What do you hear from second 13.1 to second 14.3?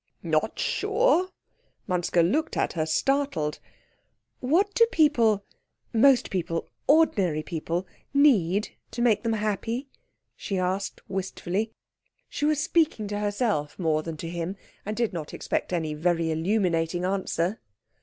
herself more than to